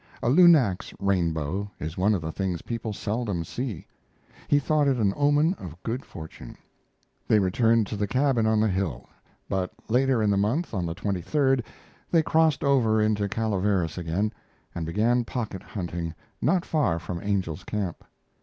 A 0.23 0.29
lunax 0.31 0.95
rainbow 0.99 1.69
is 1.79 1.95
one 1.95 2.15
of 2.15 2.23
the 2.23 2.31
things 2.31 2.63
people 2.63 2.91
seldom 2.91 3.43
see. 3.43 3.85
He 4.47 4.57
thought 4.57 4.87
it 4.87 4.97
an 4.97 5.13
omen 5.15 5.53
of 5.59 5.75
good 5.83 6.03
fortune. 6.03 6.57
They 7.27 7.37
returned 7.37 7.85
to 7.85 7.95
the 7.95 8.07
cabin 8.07 8.47
on 8.47 8.59
the 8.59 8.67
hill; 8.67 9.05
but 9.47 9.71
later 9.89 10.23
in 10.23 10.31
the 10.31 10.37
month, 10.37 10.73
on 10.73 10.87
the 10.87 11.63
they 12.09 12.23
crossed 12.23 12.63
over 12.63 12.99
into 12.99 13.29
Calaveras 13.29 13.99
again, 13.99 14.33
and 14.73 14.87
began 14.87 15.23
pocket 15.23 15.61
hunting 15.61 16.15
not 16.41 16.65
far 16.65 16.97
from 16.97 17.21
Angel's 17.21 17.63
Camp. 17.63 18.03